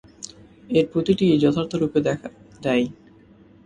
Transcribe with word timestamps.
এর 0.69 0.85
প্রতিটিই 0.93 1.41
যথার্থরূপে 1.43 1.99
দেখা 2.07 2.27
দেয়। 2.61 2.85